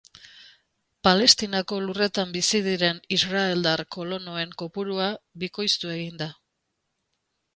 Palestinako 1.07 1.77
lurretan 1.89 2.31
bizi 2.37 2.61
diren 2.69 3.01
israeldar 3.19 3.83
kolonoen 3.97 4.57
kopurua 4.63 5.11
bikoiztu 5.45 5.95
egin 5.99 6.17
da. 6.23 6.33